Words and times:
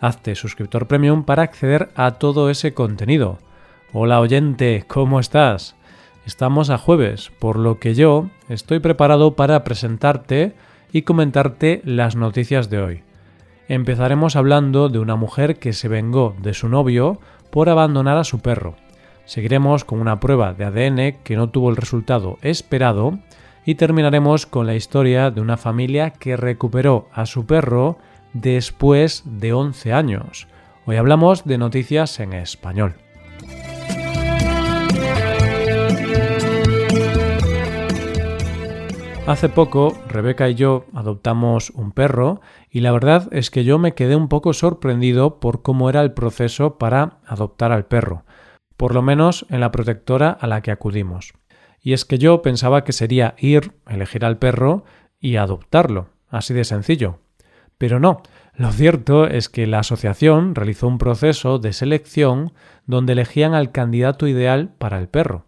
Hazte 0.00 0.36
suscriptor 0.36 0.86
premium 0.86 1.24
para 1.24 1.42
acceder 1.42 1.90
a 1.96 2.12
todo 2.12 2.50
ese 2.50 2.72
contenido. 2.72 3.38
Hola 3.92 4.20
oyente, 4.20 4.84
¿cómo 4.86 5.18
estás? 5.18 5.74
Estamos 6.24 6.70
a 6.70 6.78
jueves, 6.78 7.32
por 7.40 7.58
lo 7.58 7.80
que 7.80 7.94
yo 7.94 8.28
estoy 8.48 8.78
preparado 8.78 9.34
para 9.34 9.64
presentarte 9.64 10.54
y 10.92 11.02
comentarte 11.02 11.82
las 11.84 12.14
noticias 12.14 12.70
de 12.70 12.78
hoy. 12.80 13.02
Empezaremos 13.66 14.36
hablando 14.36 14.88
de 14.88 15.00
una 15.00 15.16
mujer 15.16 15.58
que 15.58 15.72
se 15.72 15.88
vengó 15.88 16.36
de 16.38 16.54
su 16.54 16.68
novio 16.68 17.18
por 17.50 17.68
abandonar 17.68 18.18
a 18.18 18.24
su 18.24 18.38
perro. 18.38 18.76
Seguiremos 19.24 19.84
con 19.84 20.00
una 20.00 20.20
prueba 20.20 20.54
de 20.54 20.64
ADN 20.64 21.22
que 21.24 21.34
no 21.34 21.50
tuvo 21.50 21.70
el 21.70 21.76
resultado 21.76 22.38
esperado 22.42 23.18
y 23.64 23.74
terminaremos 23.74 24.46
con 24.46 24.66
la 24.66 24.76
historia 24.76 25.32
de 25.32 25.40
una 25.40 25.56
familia 25.56 26.10
que 26.10 26.36
recuperó 26.36 27.08
a 27.12 27.26
su 27.26 27.46
perro 27.46 27.98
después 28.32 29.22
de 29.24 29.52
11 29.52 29.92
años. 29.92 30.48
Hoy 30.86 30.96
hablamos 30.96 31.44
de 31.44 31.58
noticias 31.58 32.20
en 32.20 32.32
español. 32.32 32.94
Hace 39.28 39.50
poco 39.50 39.92
Rebeca 40.08 40.48
y 40.48 40.54
yo 40.54 40.86
adoptamos 40.94 41.68
un 41.68 41.92
perro 41.92 42.40
y 42.70 42.80
la 42.80 42.92
verdad 42.92 43.28
es 43.30 43.50
que 43.50 43.62
yo 43.62 43.78
me 43.78 43.92
quedé 43.92 44.16
un 44.16 44.28
poco 44.28 44.54
sorprendido 44.54 45.38
por 45.38 45.60
cómo 45.60 45.90
era 45.90 46.00
el 46.00 46.12
proceso 46.14 46.78
para 46.78 47.18
adoptar 47.26 47.70
al 47.70 47.84
perro, 47.84 48.24
por 48.78 48.94
lo 48.94 49.02
menos 49.02 49.44
en 49.50 49.60
la 49.60 49.70
protectora 49.70 50.30
a 50.30 50.46
la 50.46 50.62
que 50.62 50.70
acudimos. 50.70 51.34
Y 51.82 51.92
es 51.92 52.06
que 52.06 52.16
yo 52.16 52.40
pensaba 52.40 52.84
que 52.84 52.92
sería 52.94 53.34
ir, 53.36 53.72
elegir 53.86 54.24
al 54.24 54.38
perro 54.38 54.84
y 55.20 55.36
adoptarlo, 55.36 56.08
así 56.30 56.54
de 56.54 56.64
sencillo. 56.64 57.18
Pero 57.78 58.00
no, 58.00 58.22
lo 58.54 58.72
cierto 58.72 59.26
es 59.26 59.48
que 59.48 59.68
la 59.68 59.78
asociación 59.78 60.56
realizó 60.56 60.88
un 60.88 60.98
proceso 60.98 61.60
de 61.60 61.72
selección 61.72 62.52
donde 62.86 63.12
elegían 63.12 63.54
al 63.54 63.70
candidato 63.70 64.26
ideal 64.26 64.74
para 64.78 64.98
el 64.98 65.08
perro. 65.08 65.46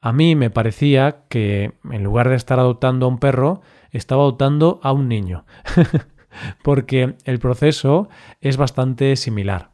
A 0.00 0.12
mí 0.12 0.34
me 0.34 0.50
parecía 0.50 1.22
que, 1.28 1.74
en 1.88 2.02
lugar 2.02 2.28
de 2.28 2.34
estar 2.34 2.58
adoptando 2.58 3.06
a 3.06 3.08
un 3.08 3.18
perro, 3.18 3.62
estaba 3.92 4.22
adoptando 4.22 4.80
a 4.82 4.90
un 4.90 5.08
niño, 5.08 5.44
porque 6.64 7.14
el 7.24 7.38
proceso 7.38 8.08
es 8.40 8.56
bastante 8.56 9.14
similar. 9.14 9.70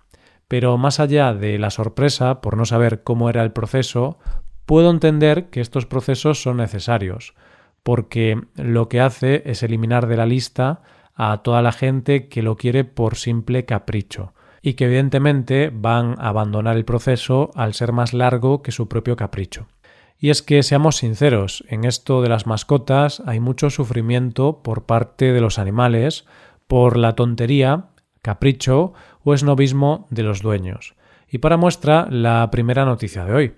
Pero 0.47 0.77
más 0.77 1.01
allá 1.01 1.33
de 1.33 1.59
la 1.59 1.71
sorpresa 1.71 2.43
por 2.43 2.59
no 2.59 2.67
saber 2.67 3.03
cómo 3.03 3.31
era 3.31 3.43
el 3.43 3.53
proceso, 3.53 4.19
puedo 4.67 4.91
entender 4.91 5.49
que 5.49 5.63
estos 5.63 5.87
procesos 5.87 6.43
son 6.43 6.59
necesarios, 6.59 7.35
porque 7.83 8.43
lo 8.55 8.91
que 8.91 9.01
hace 9.01 9.43
es 9.47 9.63
eliminar 9.63 10.07
de 10.07 10.19
la 10.19 10.27
lista 10.27 10.83
a 11.19 11.43
toda 11.43 11.63
la 11.63 11.73
gente 11.73 12.29
que 12.29 12.43
lo 12.43 12.57
quiere 12.57 12.85
por 12.85 13.17
simple 13.17 13.65
capricho 13.65 14.33
y 14.63 14.75
que 14.75 14.85
evidentemente 14.85 15.71
van 15.75 16.15
a 16.19 16.29
abandonar 16.29 16.77
el 16.77 16.85
proceso 16.85 17.51
al 17.57 17.75
ser 17.75 17.93
más 17.93 18.15
largo 18.15 18.63
que 18.63 18.71
su 18.71 18.89
propio 18.89 19.17
capricho. 19.17 19.67
Y 20.21 20.31
es 20.31 20.43
que 20.43 20.63
seamos 20.63 20.97
sinceros, 20.97 21.65
en 21.69 21.85
esto 21.85 22.23
de 22.23 22.29
las 22.29 22.47
mascotas 22.47 23.21
hay 23.27 23.41
mucho 23.41 23.69
sufrimiento 23.69 24.63
por 24.63 24.87
parte 24.87 25.33
de 25.33 25.41
los 25.41 25.59
animales 25.59 26.25
por 26.69 26.97
la 26.97 27.17
tontería, 27.17 27.87
capricho 28.23 28.93
o 29.25 29.35
esnovismo 29.35 30.07
de 30.11 30.23
los 30.23 30.41
dueños. 30.41 30.95
Y 31.29 31.39
para 31.39 31.57
muestra 31.57 32.07
la 32.11 32.49
primera 32.53 32.85
noticia 32.85 33.25
de 33.25 33.35
hoy. 33.35 33.55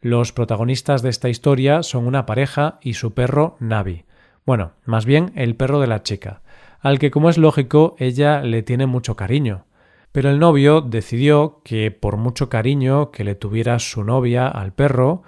Los 0.00 0.32
protagonistas 0.32 1.02
de 1.02 1.10
esta 1.10 1.28
historia 1.28 1.82
son 1.82 2.06
una 2.06 2.24
pareja 2.24 2.78
y 2.80 2.94
su 2.94 3.12
perro 3.12 3.56
Navi. 3.60 4.04
Bueno, 4.46 4.72
más 4.84 5.04
bien 5.04 5.32
el 5.34 5.56
perro 5.56 5.80
de 5.80 5.88
la 5.88 6.02
chica 6.02 6.42
al 6.80 6.98
que 6.98 7.10
como 7.10 7.30
es 7.30 7.38
lógico 7.38 7.96
ella 7.98 8.42
le 8.42 8.62
tiene 8.62 8.86
mucho 8.86 9.16
cariño. 9.16 9.64
Pero 10.12 10.30
el 10.30 10.38
novio 10.38 10.80
decidió 10.80 11.60
que 11.62 11.90
por 11.90 12.16
mucho 12.16 12.48
cariño 12.48 13.10
que 13.10 13.24
le 13.24 13.34
tuviera 13.34 13.78
su 13.78 14.02
novia 14.02 14.48
al 14.48 14.72
perro, 14.72 15.22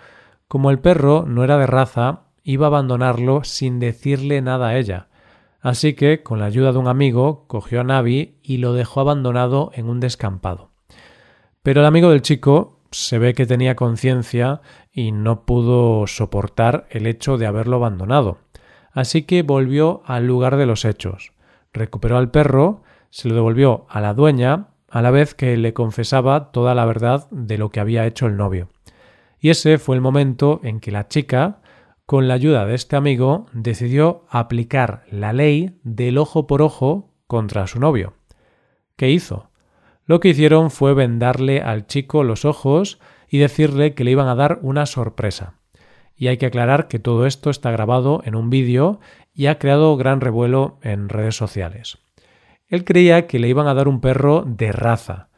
como 0.47 0.70
el 0.70 0.78
perro 0.78 1.25
no 1.26 1.44
era 1.44 1.58
de 1.58 1.66
raza, 1.66 2.22
iba 2.42 2.66
a 2.66 2.69
abandonarlo 2.69 3.44
sin 3.44 3.81
decirle 3.81 4.41
nada 4.41 4.69
a 4.69 4.78
ella. 4.78 5.08
Así 5.60 5.92
que, 5.92 6.22
con 6.22 6.38
la 6.38 6.47
ayuda 6.47 6.72
de 6.72 6.78
un 6.78 6.88
amigo, 6.88 7.44
cogió 7.48 7.81
a 7.81 7.84
Navi 7.84 8.38
y 8.42 8.58
lo 8.58 8.72
dejó 8.72 9.00
abandonado 9.00 9.72
en 9.75 9.91
un 9.91 10.00
descampado. 10.00 10.70
Pero 11.62 11.81
el 11.81 11.87
amigo 11.87 12.10
del 12.10 12.22
chico 12.22 12.78
se 12.91 13.19
ve 13.19 13.34
que 13.34 13.44
tenía 13.44 13.76
conciencia 13.76 14.62
y 14.91 15.12
no 15.12 15.44
pudo 15.44 16.06
soportar 16.06 16.87
el 16.91 17.06
hecho 17.06 17.37
de 17.37 17.47
haberlo 17.47 17.76
abandonado. 17.76 18.38
Así 18.92 19.25
que 19.25 19.42
volvió 19.42 20.03
al 20.06 20.26
lugar 20.26 20.56
de 20.56 20.64
los 20.64 20.87
hechos 20.87 21.32
recuperó 21.78 22.18
al 22.18 22.30
perro, 22.30 22.82
se 23.10 23.28
lo 23.28 23.34
devolvió 23.34 23.86
a 23.88 24.00
la 24.00 24.14
dueña, 24.14 24.68
a 24.90 25.02
la 25.02 25.10
vez 25.10 25.34
que 25.34 25.56
le 25.56 25.72
confesaba 25.72 26.50
toda 26.50 26.74
la 26.74 26.84
verdad 26.84 27.28
de 27.30 27.58
lo 27.58 27.70
que 27.70 27.80
había 27.80 28.06
hecho 28.06 28.26
el 28.26 28.36
novio. 28.36 28.68
Y 29.40 29.50
ese 29.50 29.78
fue 29.78 29.96
el 29.96 30.02
momento 30.02 30.60
en 30.62 30.80
que 30.80 30.90
la 30.90 31.08
chica, 31.08 31.60
con 32.06 32.28
la 32.28 32.34
ayuda 32.34 32.66
de 32.66 32.74
este 32.74 32.96
amigo, 32.96 33.46
decidió 33.52 34.24
aplicar 34.30 35.04
la 35.10 35.32
ley 35.32 35.78
del 35.84 36.18
ojo 36.18 36.46
por 36.46 36.62
ojo 36.62 37.10
contra 37.26 37.66
su 37.66 37.78
novio. 37.78 38.14
¿Qué 38.96 39.10
hizo? 39.10 39.50
Lo 40.06 40.20
que 40.20 40.30
hicieron 40.30 40.70
fue 40.70 40.94
vendarle 40.94 41.60
al 41.60 41.86
chico 41.86 42.24
los 42.24 42.44
ojos 42.44 42.98
y 43.28 43.38
decirle 43.38 43.94
que 43.94 44.04
le 44.04 44.12
iban 44.12 44.28
a 44.28 44.34
dar 44.34 44.58
una 44.62 44.86
sorpresa. 44.86 45.54
Y 46.16 46.26
hay 46.28 46.38
que 46.38 46.46
aclarar 46.46 46.88
que 46.88 46.98
todo 46.98 47.26
esto 47.26 47.50
está 47.50 47.70
grabado 47.70 48.22
en 48.24 48.34
un 48.34 48.50
vídeo 48.50 48.98
y 49.38 49.47
ha 49.47 49.60
creado 49.60 49.97
gran 49.97 50.21
revuelo 50.21 50.78
en 50.82 51.09
redes 51.09 51.37
sociales. 51.37 51.99
Él 52.66 52.84
creía 52.84 53.28
que 53.28 53.38
le 53.38 53.47
iban 53.47 53.69
a 53.69 53.75
dar 53.75 53.87
un 53.87 54.00
perro 54.00 54.43
de 54.44 54.72
raza, 54.72 55.28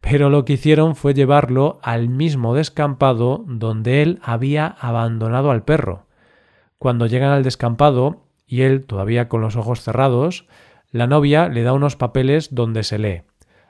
pero 0.00 0.30
lo 0.30 0.46
que 0.46 0.54
hicieron 0.54 0.96
fue 0.96 1.12
llevarlo 1.12 1.78
al 1.82 2.08
mismo 2.08 2.54
descampado 2.54 3.44
donde 3.46 4.00
él 4.00 4.18
había 4.22 4.66
abandonado 4.66 5.50
al 5.50 5.62
perro. 5.62 6.06
Cuando 6.78 7.04
llegan 7.04 7.32
al 7.32 7.42
descampado, 7.42 8.22
y 8.46 8.62
él 8.62 8.86
todavía 8.86 9.28
con 9.28 9.42
los 9.42 9.56
ojos 9.56 9.82
cerrados, 9.82 10.46
la 10.90 11.06
novia 11.06 11.50
le 11.50 11.62
da 11.62 11.74
unos 11.74 11.96
papeles 11.96 12.54
donde 12.54 12.82
se 12.82 12.98
lee 12.98 13.22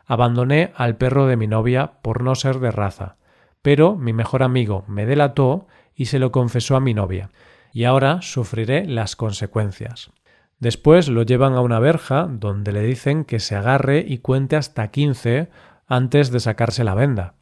Abandoné 0.06 0.72
al 0.76 0.98
perro 0.98 1.26
de 1.26 1.36
mi 1.36 1.48
novia 1.48 1.94
por 2.00 2.22
no 2.22 2.36
ser 2.36 2.60
de 2.60 2.70
raza, 2.70 3.16
pero 3.60 3.96
mi 3.96 4.12
mejor 4.12 4.44
amigo 4.44 4.84
me 4.86 5.04
delató 5.04 5.66
y 5.96 6.04
se 6.04 6.20
lo 6.20 6.30
confesó 6.30 6.76
a 6.76 6.80
mi 6.80 6.94
novia 6.94 7.30
y 7.72 7.84
ahora 7.84 8.22
sufriré 8.22 8.86
las 8.86 9.16
consecuencias. 9.16 10.10
Después 10.58 11.08
lo 11.08 11.22
llevan 11.22 11.54
a 11.54 11.62
una 11.62 11.78
verja 11.78 12.28
donde 12.30 12.72
le 12.72 12.82
dicen 12.82 13.24
que 13.24 13.40
se 13.40 13.56
agarre 13.56 14.04
y 14.06 14.18
cuente 14.18 14.56
hasta 14.56 14.90
quince 14.90 15.48
antes 15.86 16.30
de 16.30 16.40
sacarse 16.40 16.84
la 16.84 16.94
venda. 16.94 17.34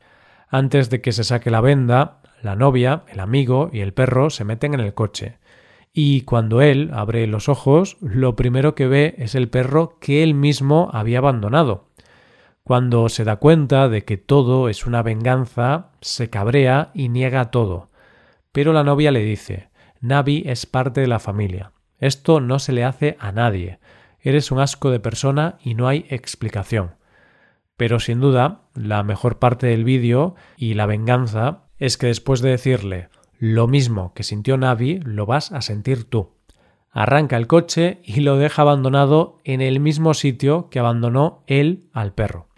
Antes 0.48 0.88
de 0.88 1.00
que 1.00 1.12
se 1.12 1.24
saque 1.24 1.50
la 1.50 1.60
venda, 1.60 2.20
la 2.42 2.54
novia, 2.54 3.02
el 3.08 3.20
amigo 3.20 3.70
y 3.72 3.80
el 3.80 3.92
perro 3.92 4.30
se 4.30 4.44
meten 4.44 4.74
en 4.74 4.80
el 4.80 4.94
coche. 4.94 5.38
Y 5.92 6.22
cuando 6.22 6.62
él 6.62 6.90
abre 6.94 7.26
los 7.26 7.48
ojos, 7.48 7.96
lo 8.00 8.36
primero 8.36 8.74
que 8.74 8.86
ve 8.86 9.14
es 9.18 9.34
el 9.34 9.48
perro 9.48 9.98
que 10.00 10.22
él 10.22 10.34
mismo 10.34 10.90
había 10.92 11.18
abandonado. 11.18 11.88
Cuando 12.62 13.08
se 13.08 13.24
da 13.24 13.36
cuenta 13.36 13.88
de 13.88 14.04
que 14.04 14.16
todo 14.16 14.68
es 14.68 14.86
una 14.86 15.02
venganza, 15.02 15.90
se 16.00 16.30
cabrea 16.30 16.90
y 16.94 17.08
niega 17.08 17.50
todo. 17.50 17.90
Pero 18.52 18.72
la 18.72 18.84
novia 18.84 19.10
le 19.10 19.24
dice 19.24 19.70
Navi 20.00 20.44
es 20.46 20.66
parte 20.66 21.00
de 21.00 21.06
la 21.06 21.18
familia. 21.18 21.72
Esto 21.98 22.40
no 22.40 22.58
se 22.58 22.72
le 22.72 22.84
hace 22.84 23.16
a 23.18 23.32
nadie. 23.32 23.80
Eres 24.20 24.50
un 24.50 24.60
asco 24.60 24.90
de 24.90 25.00
persona 25.00 25.58
y 25.62 25.74
no 25.74 25.88
hay 25.88 26.06
explicación. 26.08 26.92
Pero 27.76 28.00
sin 28.00 28.20
duda, 28.20 28.62
la 28.74 29.02
mejor 29.02 29.38
parte 29.38 29.68
del 29.68 29.84
vídeo 29.84 30.34
y 30.56 30.74
la 30.74 30.86
venganza 30.86 31.64
es 31.78 31.96
que 31.96 32.08
después 32.08 32.40
de 32.40 32.50
decirle 32.50 33.08
lo 33.38 33.68
mismo 33.68 34.12
que 34.14 34.24
sintió 34.24 34.56
Navi, 34.56 34.98
lo 35.04 35.26
vas 35.26 35.52
a 35.52 35.60
sentir 35.60 36.04
tú. 36.04 36.32
Arranca 36.90 37.36
el 37.36 37.46
coche 37.46 38.00
y 38.02 38.20
lo 38.20 38.36
deja 38.36 38.62
abandonado 38.62 39.38
en 39.44 39.60
el 39.60 39.78
mismo 39.78 40.14
sitio 40.14 40.68
que 40.70 40.80
abandonó 40.80 41.44
él 41.46 41.88
al 41.92 42.14
perro. 42.14 42.48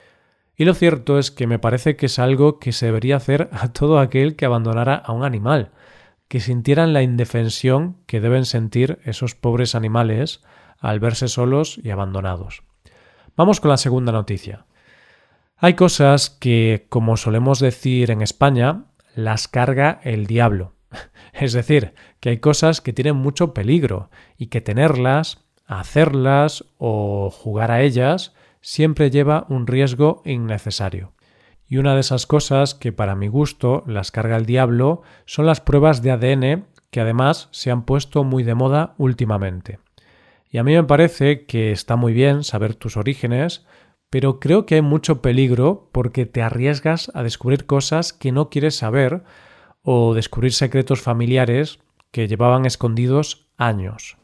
Y 0.57 0.65
lo 0.65 0.73
cierto 0.73 1.19
es 1.19 1.31
que 1.31 1.47
me 1.47 1.59
parece 1.59 1.97
que 1.97 2.07
es 2.07 2.19
algo 2.19 2.59
que 2.59 2.73
se 2.73 2.87
debería 2.87 3.17
hacer 3.17 3.51
a 3.53 3.73
todo 3.73 3.99
aquel 3.99 4.37
que 4.37 4.47
abandonara 4.47 4.95
a 4.95 5.13
un 5.13 5.25
animal 5.25 5.73
que 6.31 6.39
sintieran 6.39 6.93
la 6.93 7.03
indefensión 7.03 7.97
que 8.07 8.21
deben 8.21 8.45
sentir 8.45 9.01
esos 9.05 9.35
pobres 9.35 9.75
animales 9.75 10.43
al 10.79 11.01
verse 11.01 11.27
solos 11.27 11.81
y 11.83 11.91
abandonados. 11.91 12.63
Vamos 13.37 13.59
con 13.59 13.71
la 13.71 13.77
segunda 13.77 14.13
noticia. 14.13 14.65
Hay 15.57 15.75
cosas 15.75 16.31
que, 16.31 16.87
como 16.89 17.17
solemos 17.17 17.59
decir 17.59 18.13
en 18.13 18.23
España, 18.23 18.85
las 19.17 19.49
carga 19.49 20.01
el 20.05 20.27
diablo. 20.29 20.77
Es 21.33 21.53
decir, 21.53 21.95
que 22.21 22.29
hay 22.29 22.39
cosas 22.39 22.81
que 22.81 22.93
tienen 22.93 23.17
mucho 23.17 23.53
peligro 23.53 24.09
y 24.39 24.47
que 24.47 24.61
tenerlas, 24.61 25.45
hacerlas 25.67 26.65
o 26.79 27.31
jugar 27.31 27.73
a 27.73 27.83
ellas 27.83 28.35
siempre 28.61 29.11
lleva 29.11 29.47
un 29.49 29.67
riesgo 29.67 30.23
innecesario. 30.25 31.13
Y 31.71 31.79
una 31.79 31.95
de 31.95 32.01
esas 32.01 32.27
cosas 32.27 32.75
que 32.75 32.91
para 32.91 33.15
mi 33.15 33.29
gusto 33.29 33.85
las 33.87 34.11
carga 34.11 34.37
el 34.37 34.45
diablo 34.45 35.03
son 35.25 35.47
las 35.47 35.61
pruebas 35.61 36.03
de 36.03 36.11
ADN 36.11 36.67
que 36.91 37.01
además 37.01 37.49
se 37.53 37.71
han 37.71 37.85
puesto 37.85 38.25
muy 38.25 38.43
de 38.43 38.57
moda 38.57 38.95
últimamente. 38.99 39.79
Y 40.51 40.59
a 40.59 40.65
mí 40.65 40.75
me 40.75 40.83
parece 40.83 41.47
que 41.47 41.71
está 41.71 41.95
muy 41.95 42.13
bien 42.13 42.43
saber 42.43 42.75
tus 42.75 42.97
orígenes, 42.97 43.65
pero 44.11 44.41
creo 44.41 44.67
que 44.67 44.75
hay 44.75 44.83
mucho 44.83 45.23
peligro 45.23 45.89
porque 45.93 46.27
te 46.27 46.43
arriesgas 46.43 47.13
a 47.15 47.23
descubrir 47.23 47.67
cosas 47.67 48.13
que 48.13 48.33
no 48.33 48.51
quieres 48.51 48.75
saber 48.75 49.23
o 49.83 50.13
descubrir 50.13 50.53
secretos 50.53 51.01
familiares 51.01 51.79
que 52.11 52.27
llevaban 52.27 52.67
escondidos 52.67 53.47
años. 53.57 54.17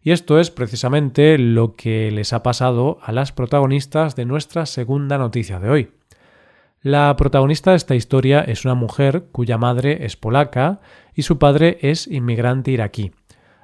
Y 0.00 0.12
esto 0.12 0.38
es 0.38 0.52
precisamente 0.52 1.38
lo 1.38 1.74
que 1.74 2.12
les 2.12 2.32
ha 2.32 2.44
pasado 2.44 2.98
a 3.02 3.10
las 3.10 3.32
protagonistas 3.32 4.14
de 4.14 4.26
nuestra 4.26 4.64
segunda 4.66 5.18
noticia 5.18 5.58
de 5.58 5.70
hoy. 5.70 5.90
La 6.84 7.16
protagonista 7.16 7.70
de 7.70 7.78
esta 7.78 7.94
historia 7.94 8.42
es 8.42 8.66
una 8.66 8.74
mujer 8.74 9.28
cuya 9.32 9.56
madre 9.56 10.04
es 10.04 10.18
polaca 10.18 10.82
y 11.14 11.22
su 11.22 11.38
padre 11.38 11.78
es 11.80 12.06
inmigrante 12.06 12.72
iraquí, 12.72 13.12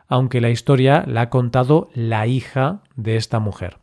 aunque 0.09 0.41
la 0.41 0.49
historia 0.49 1.05
la 1.07 1.21
ha 1.21 1.29
contado 1.29 1.91
la 1.93 2.27
hija 2.27 2.81
de 2.97 3.17
esta 3.17 3.39
mujer. 3.39 3.77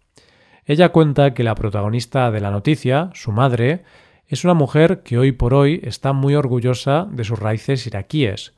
Ella 0.66 0.89
cuenta 0.89 1.36
que 1.36 1.44
la 1.44 1.54
protagonista 1.54 2.31
de 2.31 2.42
la 2.42 2.50
noticia, 2.50 3.12
su 3.13 3.31
madre, 3.31 3.84
es 4.25 4.44
una 4.44 4.56
mujer 4.56 5.04
que 5.04 5.19
hoy 5.19 5.34
por 5.34 5.54
hoy 5.54 5.81
está 5.84 6.13
muy 6.13 6.34
orgullosa 6.34 7.07
de 7.12 7.24
sus 7.24 7.38
raíces 7.38 7.86
iraquíes, 7.86 8.56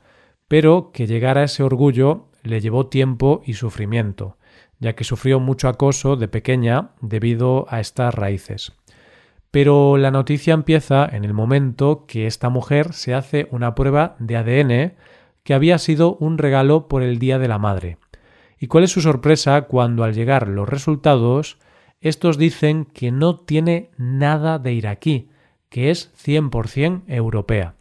pero 0.48 0.92
que 0.92 1.06
llegar 1.06 1.36
a 1.36 1.44
ese 1.44 1.62
orgullo 1.62 2.30
le 2.42 2.62
llevó 2.62 2.86
tiempo 2.86 3.42
y 3.44 3.52
sufrimiento, 3.52 4.38
ya 4.78 4.94
que 4.94 5.04
sufrió 5.04 5.40
mucho 5.40 5.68
acoso 5.68 6.16
de 6.16 6.28
pequeña 6.28 6.92
debido 7.02 7.66
a 7.68 7.80
estas 7.80 8.14
raíces. 8.14 8.72
Pero 9.50 9.96
la 9.96 10.10
noticia 10.10 10.54
empieza 10.54 11.08
en 11.10 11.24
el 11.24 11.34
momento 11.34 12.04
que 12.06 12.26
esta 12.26 12.48
mujer 12.48 12.92
se 12.92 13.14
hace 13.14 13.48
una 13.50 13.74
prueba 13.74 14.16
de 14.18 14.36
ADN 14.36 14.94
que 15.42 15.54
había 15.54 15.78
sido 15.78 16.16
un 16.16 16.38
regalo 16.38 16.86
por 16.86 17.02
el 17.02 17.18
Día 17.18 17.38
de 17.38 17.48
la 17.48 17.58
Madre. 17.58 17.98
¿Y 18.58 18.66
cuál 18.66 18.84
es 18.84 18.90
su 18.90 19.00
sorpresa 19.00 19.62
cuando 19.62 20.04
al 20.04 20.14
llegar 20.14 20.48
los 20.48 20.68
resultados, 20.68 21.58
estos 22.00 22.38
dicen 22.38 22.84
que 22.84 23.10
no 23.10 23.36
tiene 23.36 23.90
nada 23.96 24.58
de 24.58 24.72
iraquí, 24.72 25.30
que 25.68 25.90
es 25.90 26.12
100% 26.24 27.04
europea. 27.06 27.74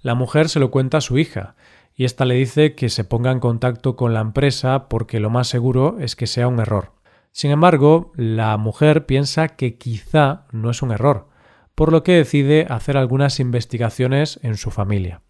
La 0.00 0.14
mujer 0.14 0.48
se 0.48 0.60
lo 0.60 0.70
cuenta 0.70 0.98
a 0.98 1.02
su 1.02 1.18
hija, 1.18 1.56
y 1.94 2.04
ésta 2.04 2.24
le 2.24 2.34
dice 2.34 2.74
que 2.74 2.88
se 2.88 3.04
ponga 3.04 3.30
en 3.30 3.40
contacto 3.40 3.96
con 3.96 4.14
la 4.14 4.20
empresa 4.20 4.88
porque 4.88 5.20
lo 5.20 5.30
más 5.30 5.48
seguro 5.48 5.98
es 6.00 6.16
que 6.16 6.26
sea 6.26 6.48
un 6.48 6.60
error. 6.60 6.92
Sin 7.32 7.50
embargo, 7.50 8.12
la 8.16 8.56
mujer 8.56 9.06
piensa 9.06 9.48
que 9.48 9.78
quizá 9.78 10.46
no 10.52 10.70
es 10.70 10.82
un 10.82 10.90
error, 10.90 11.28
por 11.74 11.92
lo 11.92 12.02
que 12.02 12.12
decide 12.12 12.66
hacer 12.68 12.96
algunas 12.96 13.40
investigaciones 13.40 14.40
en 14.42 14.56
su 14.56 14.70
familia. 14.70 15.22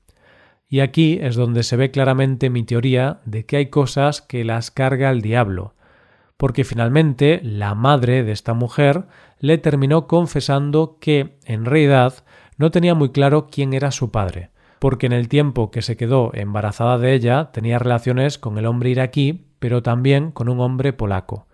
Y 0.68 0.80
aquí 0.80 1.18
es 1.20 1.36
donde 1.36 1.62
se 1.62 1.76
ve 1.76 1.90
claramente 1.90 2.48
mi 2.48 2.62
teoría 2.62 3.20
de 3.24 3.44
que 3.44 3.56
hay 3.56 3.66
cosas 3.66 4.22
que 4.22 4.44
las 4.44 4.70
carga 4.70 5.10
el 5.10 5.20
diablo, 5.20 5.74
porque 6.36 6.64
finalmente 6.64 7.40
la 7.42 7.74
madre 7.74 8.24
de 8.24 8.32
esta 8.32 8.54
mujer 8.54 9.04
le 9.40 9.58
terminó 9.58 10.06
confesando 10.06 10.96
que, 11.00 11.38
en 11.44 11.66
realidad, 11.66 12.24
no 12.56 12.70
tenía 12.70 12.94
muy 12.94 13.10
claro 13.10 13.48
quién 13.50 13.74
era 13.74 13.90
su 13.90 14.10
padre, 14.10 14.50
porque 14.78 15.06
en 15.06 15.12
el 15.12 15.28
tiempo 15.28 15.70
que 15.70 15.82
se 15.82 15.96
quedó 15.96 16.30
embarazada 16.32 16.98
de 16.98 17.14
ella 17.14 17.50
tenía 17.52 17.78
relaciones 17.78 18.38
con 18.38 18.56
el 18.56 18.66
hombre 18.66 18.90
iraquí, 18.90 19.48
pero 19.58 19.82
también 19.82 20.30
con 20.30 20.48
un 20.48 20.60
hombre 20.60 20.92
polaco. 20.92 21.46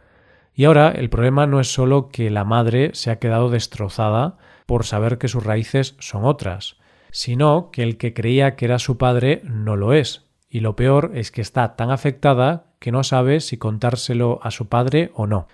Y 0.56 0.64
ahora 0.64 0.90
el 0.90 1.10
problema 1.10 1.46
no 1.46 1.60
es 1.60 1.70
solo 1.70 2.08
que 2.08 2.30
la 2.30 2.44
madre 2.44 2.90
se 2.94 3.10
ha 3.10 3.18
quedado 3.18 3.50
destrozada 3.50 4.38
por 4.64 4.86
saber 4.86 5.18
que 5.18 5.28
sus 5.28 5.44
raíces 5.44 5.96
son 5.98 6.24
otras, 6.24 6.78
sino 7.10 7.70
que 7.70 7.82
el 7.82 7.98
que 7.98 8.14
creía 8.14 8.56
que 8.56 8.64
era 8.64 8.78
su 8.78 8.96
padre 8.96 9.42
no 9.44 9.76
lo 9.76 9.92
es, 9.92 10.24
y 10.48 10.60
lo 10.60 10.74
peor 10.74 11.12
es 11.14 11.30
que 11.30 11.42
está 11.42 11.76
tan 11.76 11.90
afectada 11.90 12.72
que 12.78 12.90
no 12.90 13.04
sabe 13.04 13.40
si 13.40 13.58
contárselo 13.58 14.40
a 14.42 14.50
su 14.50 14.68
padre 14.68 15.10
o 15.14 15.26
no. 15.26 15.46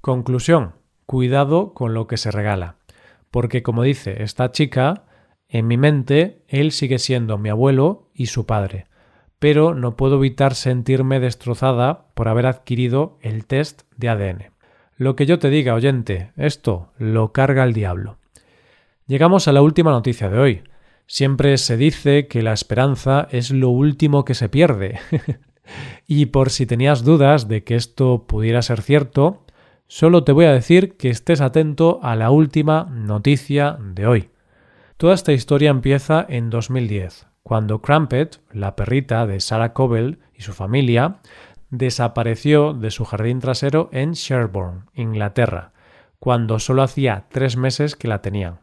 Conclusión 0.00 0.74
cuidado 1.06 1.72
con 1.72 1.94
lo 1.94 2.08
que 2.08 2.16
se 2.16 2.32
regala. 2.32 2.74
Porque 3.30 3.62
como 3.62 3.84
dice 3.84 4.24
esta 4.24 4.50
chica, 4.50 5.04
en 5.48 5.68
mi 5.68 5.76
mente 5.76 6.42
él 6.48 6.72
sigue 6.72 6.98
siendo 6.98 7.38
mi 7.38 7.48
abuelo 7.48 8.10
y 8.12 8.26
su 8.26 8.44
padre, 8.44 8.87
pero 9.38 9.74
no 9.74 9.96
puedo 9.96 10.16
evitar 10.16 10.54
sentirme 10.54 11.20
destrozada 11.20 12.06
por 12.14 12.28
haber 12.28 12.46
adquirido 12.46 13.18
el 13.22 13.46
test 13.46 13.82
de 13.96 14.08
ADN. 14.08 14.52
Lo 14.96 15.16
que 15.16 15.26
yo 15.26 15.38
te 15.38 15.50
diga, 15.50 15.74
oyente, 15.74 16.32
esto 16.36 16.92
lo 16.98 17.32
carga 17.32 17.64
el 17.64 17.72
diablo. 17.72 18.18
Llegamos 19.06 19.48
a 19.48 19.52
la 19.52 19.62
última 19.62 19.90
noticia 19.90 20.28
de 20.28 20.38
hoy. 20.38 20.62
Siempre 21.06 21.56
se 21.56 21.76
dice 21.76 22.26
que 22.26 22.42
la 22.42 22.52
esperanza 22.52 23.28
es 23.30 23.50
lo 23.50 23.70
último 23.70 24.24
que 24.24 24.34
se 24.34 24.48
pierde. 24.48 24.98
y 26.06 26.26
por 26.26 26.50
si 26.50 26.66
tenías 26.66 27.04
dudas 27.04 27.48
de 27.48 27.64
que 27.64 27.76
esto 27.76 28.26
pudiera 28.26 28.60
ser 28.60 28.82
cierto, 28.82 29.44
Solo 29.90 30.22
te 30.22 30.32
voy 30.32 30.44
a 30.44 30.52
decir 30.52 30.98
que 30.98 31.08
estés 31.08 31.40
atento 31.40 31.98
a 32.02 32.14
la 32.14 32.30
última 32.30 32.84
noticia 32.92 33.78
de 33.80 34.06
hoy. 34.06 34.30
Toda 34.98 35.14
esta 35.14 35.32
historia 35.32 35.70
empieza 35.70 36.26
en 36.28 36.50
2010, 36.50 37.26
cuando 37.48 37.80
Crumpet, 37.80 38.42
la 38.52 38.76
perrita 38.76 39.26
de 39.26 39.40
Sarah 39.40 39.72
Cobell 39.72 40.18
y 40.34 40.42
su 40.42 40.52
familia, 40.52 41.16
desapareció 41.70 42.74
de 42.74 42.90
su 42.90 43.06
jardín 43.06 43.40
trasero 43.40 43.88
en 43.90 44.12
Sherborne, 44.12 44.82
Inglaterra, 44.92 45.72
cuando 46.18 46.58
solo 46.58 46.82
hacía 46.82 47.24
tres 47.30 47.56
meses 47.56 47.96
que 47.96 48.06
la 48.06 48.20
tenían. 48.20 48.60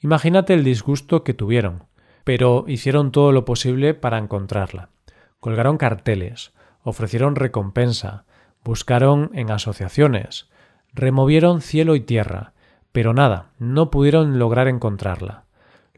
Imagínate 0.00 0.52
el 0.52 0.64
disgusto 0.64 1.24
que 1.24 1.32
tuvieron, 1.32 1.84
pero 2.24 2.66
hicieron 2.68 3.10
todo 3.10 3.32
lo 3.32 3.46
posible 3.46 3.94
para 3.94 4.18
encontrarla. 4.18 4.90
Colgaron 5.38 5.78
carteles, 5.78 6.52
ofrecieron 6.82 7.36
recompensa, 7.36 8.26
buscaron 8.62 9.30
en 9.32 9.50
asociaciones, 9.50 10.50
Removieron 10.92 11.62
cielo 11.62 11.94
y 11.94 12.00
tierra, 12.00 12.52
pero 12.92 13.14
nada, 13.14 13.52
no 13.58 13.90
pudieron 13.90 14.38
lograr 14.38 14.68
encontrarla. 14.68 15.44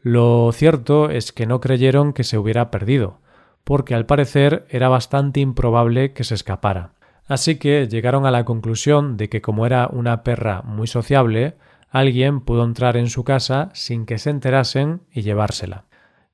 Lo 0.05 0.51
cierto 0.51 1.09
es 1.09 1.31
que 1.31 1.45
no 1.45 1.61
creyeron 1.61 2.11
que 2.11 2.25
se 2.25 2.37
hubiera 2.37 2.71
perdido, 2.71 3.21
porque 3.63 3.95
al 3.95 4.05
parecer 4.05 4.65
era 4.69 4.89
bastante 4.89 5.39
improbable 5.39 6.11
que 6.11 6.25
se 6.25 6.35
escapara. 6.35 6.91
Así 7.25 7.55
que 7.55 7.87
llegaron 7.87 8.25
a 8.25 8.31
la 8.31 8.43
conclusión 8.43 9.15
de 9.15 9.29
que 9.29 9.41
como 9.41 9.65
era 9.65 9.87
una 9.87 10.23
perra 10.23 10.61
muy 10.63 10.87
sociable, 10.87 11.55
alguien 11.89 12.41
pudo 12.41 12.65
entrar 12.65 12.97
en 12.97 13.07
su 13.07 13.23
casa 13.23 13.69
sin 13.73 14.05
que 14.05 14.17
se 14.17 14.29
enterasen 14.29 15.03
y 15.09 15.21
llevársela. 15.21 15.85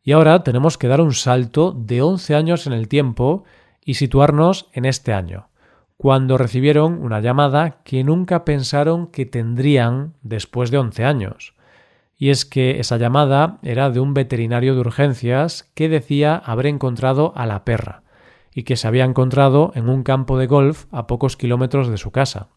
Y 0.01 0.13
ahora 0.13 0.43
tenemos 0.43 0.79
que 0.79 0.87
dar 0.87 0.99
un 0.99 1.13
salto 1.13 1.71
de 1.71 2.01
11 2.01 2.33
años 2.33 2.65
en 2.65 2.73
el 2.73 2.87
tiempo 2.87 3.43
y 3.85 3.93
situarnos 3.93 4.67
en 4.73 4.85
este 4.85 5.13
año, 5.13 5.49
cuando 5.95 6.39
recibieron 6.39 6.93
una 7.03 7.19
llamada 7.19 7.83
que 7.83 8.03
nunca 8.03 8.45
pensaron 8.45 9.05
que 9.05 9.27
tendrían 9.27 10.15
después 10.23 10.71
de 10.71 10.79
11 10.79 11.05
años. 11.05 11.53
Y 12.19 12.29
es 12.29 12.45
que 12.45 12.79
esa 12.79 12.97
llamada 12.97 13.57
era 13.63 13.89
de 13.89 14.01
un 14.01 14.13
veterinario 14.13 14.75
de 14.75 14.81
urgencias 14.81 15.71
que 15.73 15.89
decía 15.89 16.35
haber 16.35 16.67
encontrado 16.67 17.33
a 17.35 17.47
la 17.47 17.63
perra 17.63 18.03
y 18.53 18.63
que 18.63 18.75
se 18.75 18.87
había 18.87 19.05
encontrado 19.05 19.71
en 19.73 19.89
un 19.89 20.03
campo 20.03 20.37
de 20.37 20.45
golf 20.45 20.85
a 20.91 21.07
pocos 21.07 21.37
kilómetros 21.37 21.87
de 21.87 21.97
su 21.97 22.11
casa. 22.11 22.49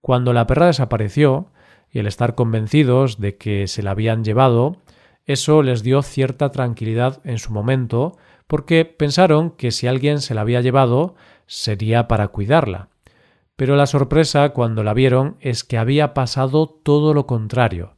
Cuando 0.00 0.32
la 0.32 0.48
perra 0.48 0.66
desapareció, 0.66 1.52
y 1.92 1.98
el 1.98 2.06
estar 2.06 2.34
convencidos 2.34 3.20
de 3.20 3.36
que 3.36 3.68
se 3.68 3.82
la 3.82 3.92
habían 3.92 4.24
llevado, 4.24 4.78
eso 5.26 5.62
les 5.62 5.82
dio 5.82 6.02
cierta 6.02 6.50
tranquilidad 6.50 7.20
en 7.24 7.38
su 7.38 7.52
momento, 7.52 8.16
porque 8.46 8.84
pensaron 8.84 9.50
que 9.50 9.70
si 9.70 9.86
alguien 9.86 10.20
se 10.20 10.34
la 10.34 10.40
había 10.40 10.60
llevado, 10.60 11.14
sería 11.46 12.08
para 12.08 12.28
cuidarla. 12.28 12.88
Pero 13.56 13.76
la 13.76 13.86
sorpresa 13.86 14.48
cuando 14.48 14.82
la 14.82 14.94
vieron 14.94 15.36
es 15.40 15.62
que 15.62 15.78
había 15.78 16.14
pasado 16.14 16.66
todo 16.66 17.14
lo 17.14 17.26
contrario. 17.26 17.94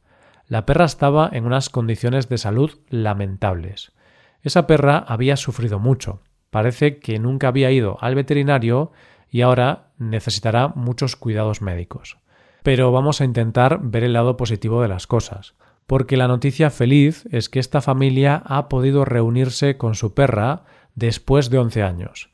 La 0.47 0.65
perra 0.65 0.85
estaba 0.85 1.29
en 1.31 1.45
unas 1.45 1.69
condiciones 1.69 2.29
de 2.29 2.37
salud 2.37 2.71
lamentables. 2.89 3.93
Esa 4.41 4.67
perra 4.67 4.97
había 4.97 5.37
sufrido 5.37 5.79
mucho. 5.79 6.21
Parece 6.49 6.99
que 6.99 7.19
nunca 7.19 7.47
había 7.47 7.71
ido 7.71 7.97
al 8.01 8.15
veterinario 8.15 8.91
y 9.29 9.41
ahora 9.41 9.91
necesitará 9.97 10.69
muchos 10.69 11.15
cuidados 11.15 11.61
médicos. 11.61 12.17
Pero 12.63 12.91
vamos 12.91 13.21
a 13.21 13.25
intentar 13.25 13.79
ver 13.81 14.03
el 14.03 14.13
lado 14.13 14.37
positivo 14.37 14.81
de 14.81 14.87
las 14.87 15.07
cosas, 15.07 15.55
porque 15.87 16.17
la 16.17 16.27
noticia 16.27 16.69
feliz 16.69 17.27
es 17.31 17.49
que 17.49 17.59
esta 17.59 17.81
familia 17.81 18.41
ha 18.45 18.69
podido 18.69 19.05
reunirse 19.05 19.77
con 19.77 19.95
su 19.95 20.13
perra 20.13 20.63
después 20.95 21.49
de 21.49 21.57
once 21.57 21.83
años 21.83 22.29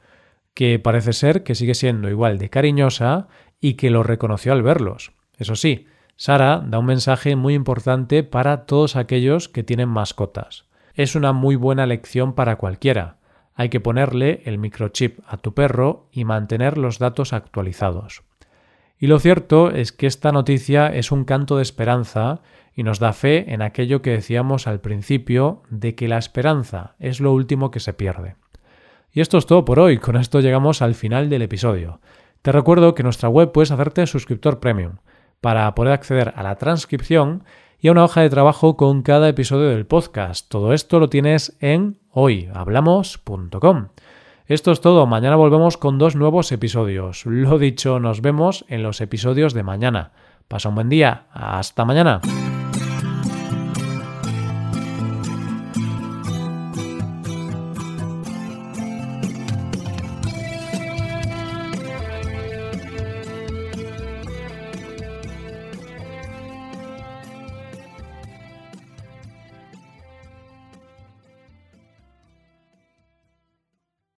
que 0.53 0.80
parece 0.80 1.13
ser 1.13 1.44
que 1.44 1.56
sigue 1.56 1.75
siendo 1.75 2.10
igual 2.10 2.38
de 2.38 2.50
cariñosa 2.50 3.27
y 3.60 3.75
que 3.75 3.89
lo 3.89 4.03
reconoció 4.03 4.53
al 4.53 4.63
verlos. 4.63 5.13
Eso 5.38 5.56
sí, 5.56 5.88
Sara 6.15 6.63
da 6.65 6.80
un 6.80 6.86
mensaje 6.86 7.36
muy 7.36 7.53
importante 7.53 8.24
para 8.24 8.65
todos 8.65 8.96
aquellos 8.96 9.50
que 9.50 9.63
tienen 9.63 9.89
mascotas. 9.89 10.65
Es 10.94 11.15
una 11.15 11.34
muy 11.34 11.56
buena 11.56 11.86
lección 11.86 12.34
para 12.34 12.58
cualquiera. 12.58 13.18
Hay 13.56 13.70
que 13.70 13.80
ponerle 13.80 14.41
el 14.46 14.58
microchip 14.58 15.20
a 15.27 15.38
tu 15.38 15.53
perro 15.53 16.08
y 16.12 16.25
mantener 16.25 16.77
los 16.77 17.00
datos 17.00 17.34
actualizados. 17.34 18.24
Y 18.98 19.08
lo 19.08 19.20
cierto 19.20 19.72
es 19.72 19.91
que 19.91 20.06
esta 20.06 20.32
noticia 20.32 20.88
es 20.88 21.12
un 21.12 21.25
canto 21.25 21.58
de 21.58 21.63
esperanza 21.63 22.41
y 22.75 22.84
nos 22.84 23.00
da 23.00 23.13
fe 23.13 23.51
en 23.53 23.62
aquello 23.62 24.01
que 24.01 24.12
decíamos 24.12 24.68
al 24.68 24.80
principio 24.80 25.63
de 25.70 25.96
que 25.96 26.08
la 26.08 26.20
esperanza 26.20 26.96
es 27.00 27.20
lo 27.20 27.34
último 27.34 27.72
que 27.72 27.80
se 27.80 27.94
pierde. 27.94 28.36
Y 29.12 29.22
esto 29.22 29.38
es 29.38 29.46
todo 29.46 29.65
por 29.65 29.80
hoy, 29.80 29.98
con 29.98 30.15
esto 30.15 30.39
llegamos 30.39 30.82
al 30.82 30.96
final 30.96 31.30
del 31.30 31.41
episodio. 31.41 32.00
Te 32.41 32.51
recuerdo 32.51 32.96
que 32.96 33.03
nuestra 33.03 33.27
web 33.27 33.51
puedes 33.51 33.72
hacerte 33.72 34.06
suscriptor 34.08 34.60
premium 34.60 34.98
para 35.41 35.74
poder 35.75 35.93
acceder 35.93 36.33
a 36.36 36.43
la 36.43 36.55
transcripción 36.55 37.43
y 37.79 37.88
a 37.88 37.91
una 37.91 38.03
hoja 38.03 38.21
de 38.21 38.29
trabajo 38.29 38.77
con 38.77 39.01
cada 39.01 39.27
episodio 39.27 39.69
del 39.69 39.88
podcast. 39.88 40.48
Todo 40.48 40.71
esto 40.71 41.00
lo 41.00 41.10
tienes 41.10 41.57
en 41.60 41.98
hoyhablamos.com. 42.12 43.88
Esto 44.45 44.71
es 44.71 44.81
todo, 44.81 45.07
mañana 45.07 45.36
volvemos 45.36 45.77
con 45.77 45.98
dos 45.98 46.15
nuevos 46.15 46.51
episodios. 46.51 47.25
Lo 47.25 47.57
dicho, 47.57 48.00
nos 48.00 48.21
vemos 48.21 48.65
en 48.67 48.83
los 48.83 49.01
episodios 49.01 49.53
de 49.53 49.63
mañana. 49.63 50.12
Pasa 50.48 50.69
un 50.69 50.75
buen 50.75 50.89
día, 50.89 51.25
hasta 51.31 51.86
mañana. 51.86 52.21